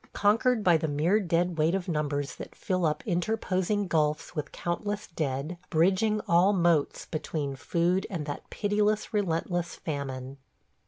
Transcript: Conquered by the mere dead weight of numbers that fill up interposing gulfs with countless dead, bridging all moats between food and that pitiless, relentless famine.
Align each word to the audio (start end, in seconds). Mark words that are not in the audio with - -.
Conquered 0.13 0.63
by 0.63 0.77
the 0.77 0.87
mere 0.87 1.19
dead 1.19 1.59
weight 1.59 1.75
of 1.75 1.87
numbers 1.87 2.33
that 2.37 2.55
fill 2.55 2.87
up 2.87 3.03
interposing 3.05 3.87
gulfs 3.87 4.35
with 4.35 4.51
countless 4.51 5.05
dead, 5.05 5.59
bridging 5.69 6.21
all 6.27 6.53
moats 6.53 7.05
between 7.05 7.55
food 7.55 8.07
and 8.09 8.25
that 8.25 8.49
pitiless, 8.49 9.13
relentless 9.13 9.75
famine. 9.75 10.39